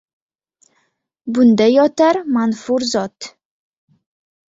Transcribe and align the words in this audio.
«Bunda 1.37 1.69
yotar 1.73 2.21
manfur 2.39 2.89
zot! 2.97 3.33